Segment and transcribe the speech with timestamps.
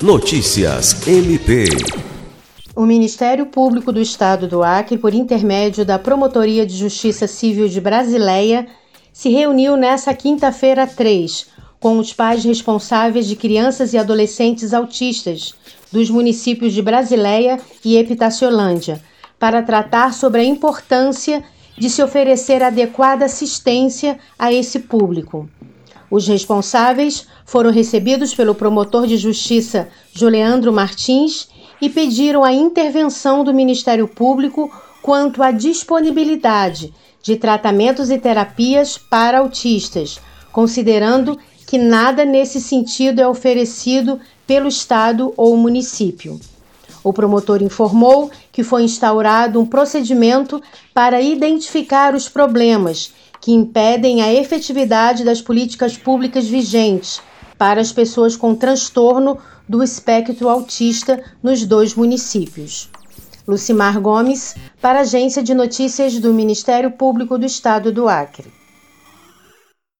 [0.00, 1.64] Notícias MP.
[2.76, 7.80] O Ministério Público do Estado do Acre, por intermédio da Promotoria de Justiça Civil de
[7.80, 8.68] Brasileia,
[9.12, 11.48] se reuniu nesta quinta-feira 3
[11.80, 15.52] com os pais responsáveis de crianças e adolescentes autistas
[15.90, 19.02] dos municípios de Brasileia e Epitaciolândia,
[19.36, 21.42] para tratar sobre a importância
[21.76, 25.48] de se oferecer adequada assistência a esse público.
[26.10, 31.48] Os responsáveis foram recebidos pelo promotor de justiça Juliandro Martins
[31.80, 34.70] e pediram a intervenção do Ministério Público
[35.02, 40.18] quanto à disponibilidade de tratamentos e terapias para autistas,
[40.50, 46.40] considerando que nada nesse sentido é oferecido pelo Estado ou município.
[47.04, 50.60] O promotor informou que foi instaurado um procedimento
[50.94, 57.20] para identificar os problemas que impedem a efetividade das políticas públicas vigentes
[57.56, 59.38] para as pessoas com transtorno
[59.68, 62.88] do espectro autista nos dois municípios.
[63.46, 68.57] Lucimar Gomes, para a Agência de Notícias do Ministério Público do Estado do Acre.